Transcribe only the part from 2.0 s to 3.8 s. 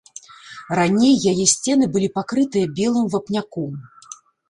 пакрытыя белым вапняком.